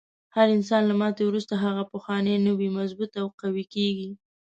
هر 0.35 0.47
انسان 0.57 0.81
له 0.89 0.95
ماتې 1.01 1.21
وروسته 1.25 1.53
هغه 1.65 1.83
پخوانی 1.93 2.35
نه 2.45 2.51
وي، 2.57 2.69
مضبوط 2.77 3.11
او 3.21 3.27
قوي 3.41 3.65
کیږي. 3.73 4.09